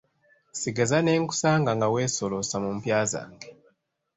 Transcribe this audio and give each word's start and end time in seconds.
Sigeza 0.59 0.97
ne 1.01 1.13
nkusanga 1.21 1.71
nga 1.77 1.87
weesolosa 1.93 2.55
mu 2.63 2.69
mpya 2.77 2.99
zange. 3.11 3.47